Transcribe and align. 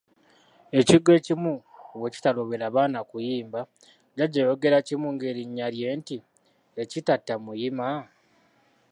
Ekigwo 0.79 1.11
ekimu 1.19 1.53
nga 1.83 1.95
bwe 1.99 2.13
kitalobera 2.15 2.67
baana 2.75 2.99
kuyimba, 3.09 3.59
Jjajja 4.15 4.39
yayogera 4.43 4.77
kimu 4.87 5.07
ng'erinnya 5.15 5.67
lye 5.75 5.89
nti, 5.99 6.17
"ekitatta 6.81 7.33
muyima." 7.43 7.87